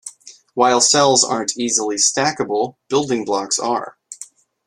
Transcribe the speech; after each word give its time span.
While 0.55 0.81
cells 0.81 1.23
aren't 1.23 1.59
easily 1.59 1.97
stackable, 1.97 2.77
building 2.89 3.23
blocks 3.23 3.59
are. 3.59 3.99